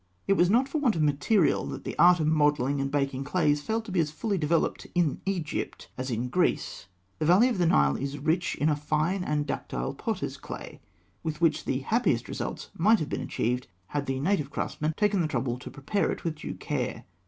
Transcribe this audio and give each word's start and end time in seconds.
]It 0.27 0.33
was 0.33 0.49
not 0.49 0.67
for 0.67 0.79
want 0.79 0.95
of 0.95 1.03
material 1.03 1.63
that 1.67 1.83
the 1.83 1.95
art 1.99 2.19
of 2.19 2.25
modelling 2.25 2.81
and 2.81 2.89
baking 2.89 3.23
clays 3.23 3.61
failed 3.61 3.85
to 3.85 3.91
be 3.91 3.99
as 3.99 4.09
fully 4.09 4.35
developed 4.39 4.87
in 4.95 5.21
Egypt 5.27 5.91
as 5.95 6.09
in 6.09 6.27
Greece, 6.29 6.87
The 7.19 7.25
valley 7.27 7.49
of 7.49 7.59
the 7.59 7.67
Nile 7.67 7.95
is 7.97 8.17
rich 8.17 8.55
in 8.55 8.67
a 8.67 8.75
fine 8.75 9.23
and 9.23 9.45
ductile 9.45 9.93
potter's 9.93 10.37
clay, 10.37 10.81
with 11.21 11.39
which 11.39 11.65
the 11.65 11.81
happiest 11.81 12.27
results 12.27 12.71
might 12.75 12.97
have 12.97 13.09
been 13.09 13.21
achieved, 13.21 13.67
had 13.89 14.07
the 14.07 14.19
native 14.19 14.49
craftsman 14.49 14.95
taken 14.97 15.21
the 15.21 15.27
trouble 15.27 15.59
to 15.59 15.69
prepare 15.69 16.09
it 16.11 16.23
with 16.23 16.33
due 16.37 16.55
care. 16.55 17.05